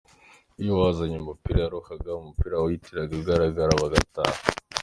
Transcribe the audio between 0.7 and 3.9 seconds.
uwazanye umupira yaruhaga, umupira wahitaga uhagarara